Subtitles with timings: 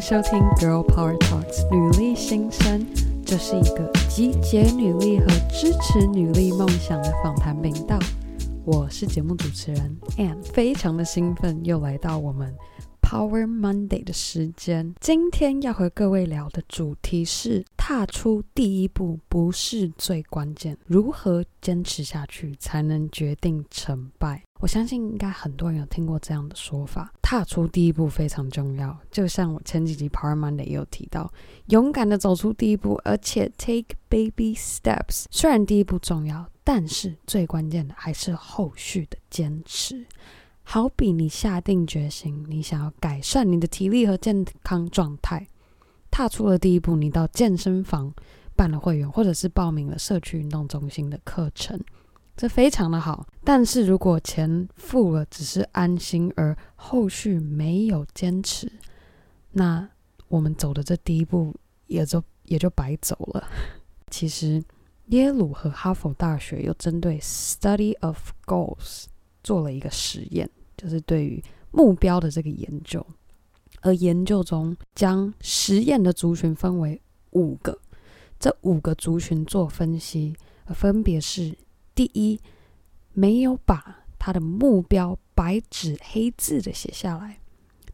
[0.00, 2.86] 收听 Girl Power Talks 女力新生，
[3.24, 7.98] 这是一个集结女力和支持女力梦想的访谈频道。
[8.64, 12.54] 我是节目主持人 Ann，非常的兴奋，又来到我们
[13.00, 14.94] Power Monday 的时间。
[15.00, 24.45] 今天要和各位聊的主题是：踏出第一步不是最关键，如何坚持下去才能决定成败。
[24.58, 28.96] 我相信应该很多人有听过这样的说法，踏出第一步非常重要。
[29.10, 31.30] 就像我前几集 Power Monday 也有提到，
[31.66, 35.26] 勇敢的走出第一步，而且 take baby steps。
[35.30, 40.06] 虽然第一步重要，但是最关键的还是后续的坚持。
[40.62, 45.46] 好比你下定决心，你想要改善你的体力和健康状态，
[46.10, 48.12] 踏出了第一步，你到健身房
[48.56, 51.78] 办了会员，或者是报名了社区运动中心的课程。
[52.36, 58.70] 这非常的好，但是如果钱付了，只是安心，而后续没有坚持，
[59.52, 59.88] 那
[60.28, 61.54] 我们走的这第一步
[61.86, 63.48] 也就也就白走了。
[64.10, 64.62] 其实，
[65.06, 69.06] 耶鲁和哈佛大学又针对 study of goals
[69.42, 73.04] 做了一个实验，就是对于目标的这个研究，
[73.80, 77.00] 而研究中将实验的族群分为
[77.30, 77.78] 五个，
[78.38, 81.56] 这五个族群做分析，分别是。
[81.96, 82.38] 第一，
[83.14, 87.40] 没有把他的目标白纸黑字的写下来；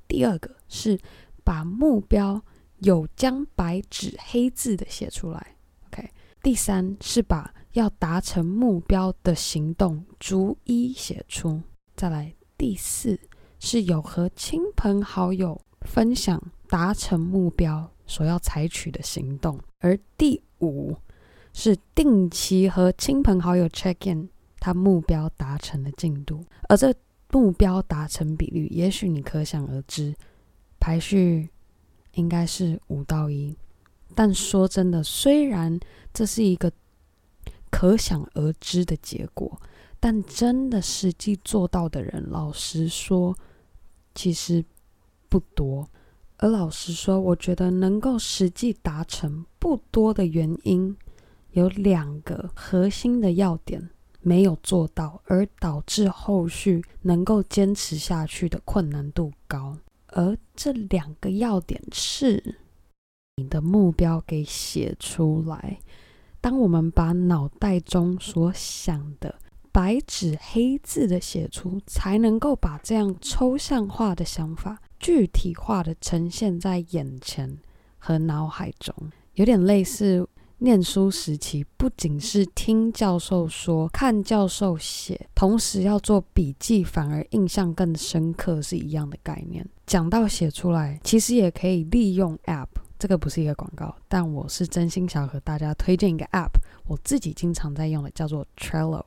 [0.09, 0.99] 第二个是
[1.45, 2.43] 把目标
[2.79, 5.57] 有将白纸黑字的写出来。
[5.87, 6.09] ；OK；
[6.43, 11.63] 第三是把要达成目标的行动逐一写出；
[11.95, 13.21] 再来，第四
[13.61, 20.97] 是有和亲朋好友分享达成目标所要采取的行动；而第五。
[21.53, 26.95] 是定期和亲朋好友 check in 他目标达成的进度，而这
[27.31, 30.15] 目标达成比率，也许你可想而知，
[30.79, 31.49] 排序
[32.15, 33.57] 应该是五到一。
[34.15, 35.81] 但说真的，虽然
[36.13, 36.71] 这是一个
[37.71, 39.61] 可想而知的结果，
[39.99, 43.35] 但真的实际做到的人，老实说，
[44.15, 44.65] 其实
[45.29, 45.89] 不多。
[46.37, 50.97] 而老实说，我觉得能够实际达成不多的原因。
[51.53, 53.91] 有两个核心的要点
[54.21, 59.77] 没有做到，而导致后续能够坚持下去的困难度高。
[60.07, 62.57] 而这两个要点是：
[63.37, 65.79] 你的目标给写出来。
[66.41, 69.35] 当我们把脑袋中所想的
[69.71, 77.59] 白纸黑字的写出，才能够把这样抽象化的想法具体化的呈现在眼前
[77.99, 78.95] 和脑海中，
[79.35, 80.29] 有点类似。
[80.63, 89.69] 念书时期，不仅是听教授说、看教授写，同时要做笔记，反而印象更深刻，是一样的概念。
[89.85, 96.53] 讲到写出来，其实也可以利用 App，这个不是一个广告，但我是真心想和大家推荐一个 App，
[96.87, 99.03] 我自己经常在用的，叫做 Trello。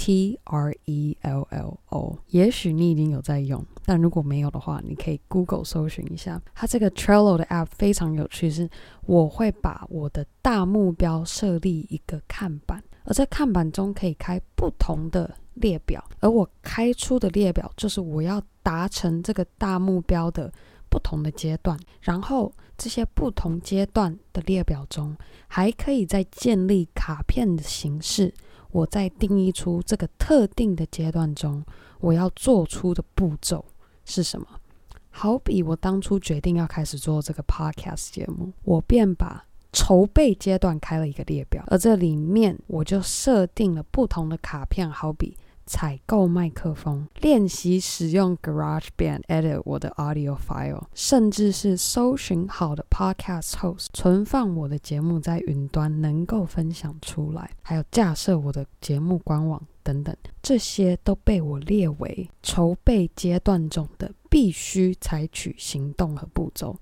[0.00, 6.40] T R E L L O，也许你已经有在用，但如果没有的话，你可以 Google 搜寻一下。
[6.54, 8.66] 它这个 Trello 的 App 非常有趣，是
[9.02, 20.50] 我会把我的大目标设立一个看板，而在看板中可以开不同的列表，而我开出的列表就是我要达成这个大目标的
[20.88, 25.14] 不同的阶段，然后这些不同阶段的列表中，
[25.46, 28.32] 还可以再建立卡片的形式。
[28.72, 31.64] 我在定义出这个特定的阶段中，
[32.00, 33.64] 我要做出的步骤
[34.04, 34.46] 是什么？
[35.10, 45.36] 好比我当初决定要开始做这个 podcast 节目，我便把筹备阶段开了一个列表，而这里面我就设定了不同的卡片，好比。
[45.70, 66.76] 采购麦克风，练习使用 GarageBand edit 我的 audio file，甚至是搜寻好的 podcast host，存放我的节目在云端能够分享出来，还有架设我的节目官网等等，这些都被我列为筹备阶段中的必须采取行动和步骤。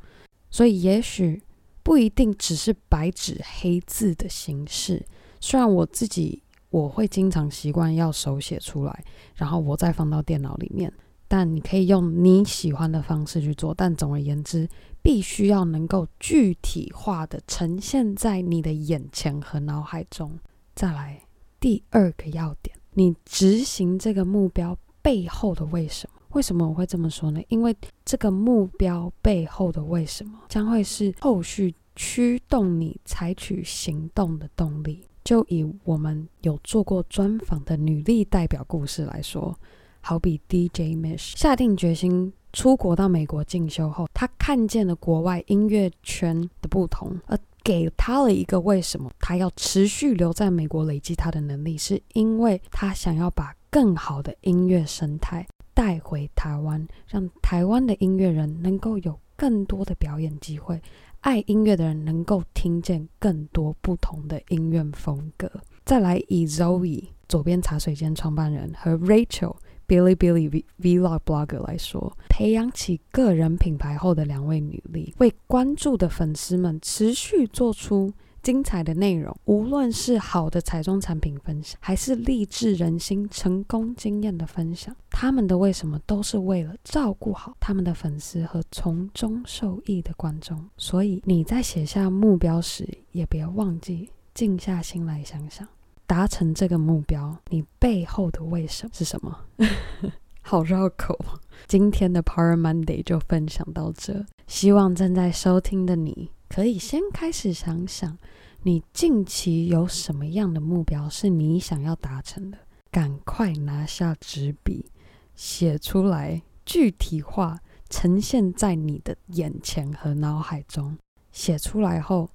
[0.48, 1.42] 所以，也许
[1.82, 5.04] 不一定只是白纸黑字的形式，
[5.40, 6.42] 虽然我自己。
[6.70, 9.04] 我会经常习惯要手写出来，
[9.34, 10.92] 然后我再放到电脑里面。
[11.30, 14.66] 但你可以用你喜欢的方式去做，但总而言之，
[15.02, 20.38] 必须要能够具体化的呈现在你的眼前和脑海中。
[20.74, 21.20] 再来
[21.60, 26.20] 第二个要点，你执行这个目标背后的为什么？
[26.30, 27.42] 为什么我会这么说呢？
[27.48, 27.76] 因为
[28.06, 35.02] 这个目标背后的为什么，将会是后续驱动你采取行动的动力。
[35.28, 39.54] 就以我们有做过专访的女力代表故事来说，
[40.00, 60.80] 好比 DJ Mish 下定决心出国到美国进修后，他看见了国外音乐圈的不同，而给他了一个为什么他要持续留在美国累积他的能力，是因为他想要把更好的音乐生态带回台湾，让台湾的音乐人能够有更多的表演机会，
[61.28, 65.46] 爱音乐的人能够听见更多不同的音乐风格。
[65.84, 69.54] 再来以 Zoe 左边茶水间创办人和 Rachel。
[69.86, 78.10] Billy Billy Vlog Blogger 来说，培养起个人品牌后的两位女力，为关注的粉丝们持续做出
[78.42, 79.34] 精彩的内容。
[79.44, 90.68] 无论是好的彩妆产品分享，还是励志人心、成功经验的分享，他们的为什么都是为了照顾好他们的粉丝和从中受益的观众。
[90.76, 95.66] 所以你在写下目标时，也别忘记静下心来想想。
[96.06, 99.38] 达成这个目标，你背后的为什么是什么？
[100.40, 101.18] 好绕口。
[101.66, 108.18] 今天的 Power Monday 就分享到这，希望正在收听的你可以先开始想想，
[108.62, 112.58] 你近期有什么样的目标是你想要达成的？
[112.90, 114.86] 赶快拿下纸笔，
[115.34, 117.58] 写出来，具体化，
[117.90, 120.96] 呈现在你的眼前和脑海中。
[121.30, 122.30] 写出来后，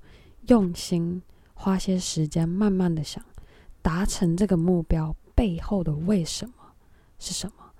[0.48, 1.22] 用心
[1.56, 3.24] 花些时间，慢慢的想。
[3.82, 6.54] 达成这个目标背后的为什么
[7.18, 7.72] 是什么？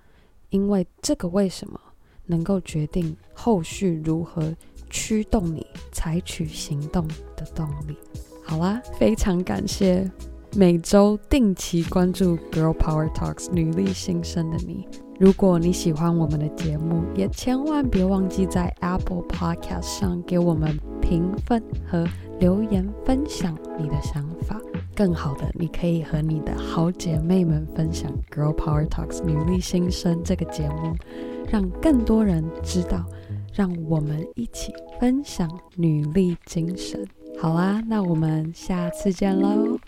[0.50, 1.80] 因为这个为什么
[2.26, 4.54] 能够决定后续如何
[4.94, 7.04] 驱动你采取行动
[7.36, 7.96] 的动力。
[8.44, 10.08] 好啦，非常感谢
[10.56, 14.86] 每周定期关注 Girl Power Talks 女力新生的你。
[15.18, 21.60] 如果你喜欢我们的节目，也千万别忘记在 Apple Podcast 上给我们评分
[21.90, 22.06] 和
[22.38, 24.60] 留言，分享你的想法。
[24.94, 30.94] 更好的，你可以和你的好姐妹们分享《Girl Power Talks》女力新生这个节目，
[31.50, 33.04] 让更多人知道，
[33.54, 37.06] 让我们一起分享女力精神。
[37.38, 39.78] 好啦，那我们下次见喽，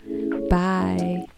[0.49, 1.36] 拜。